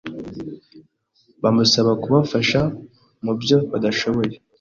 bamusaba 1.41 1.91
kubafasha 2.03 2.59
mubyo 3.23 3.57
badashoboye 3.71 4.35